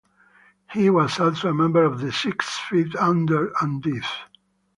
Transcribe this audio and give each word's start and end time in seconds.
He 0.71 0.89
was 0.89 1.19
also 1.19 1.49
a 1.49 1.53
member 1.53 1.83
of 1.83 2.01
Six 2.15 2.57
Feet 2.61 2.95
Under 2.95 3.53
and 3.61 3.83
Death. 3.83 4.11